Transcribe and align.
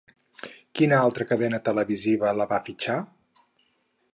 Quina 0.79 1.01
altra 1.09 1.27
cadena 1.33 1.59
televisiva 1.67 2.33
la 2.41 2.49
va 2.55 2.61
fitxar? 2.71 2.97